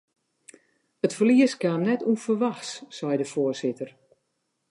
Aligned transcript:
It 1.05 1.13
ferlies 1.17 1.53
kaam 1.61 1.81
net 1.87 2.05
ûnferwachts, 2.09 2.71
seit 2.97 3.19
de 3.21 3.27
foarsitter. 3.33 3.89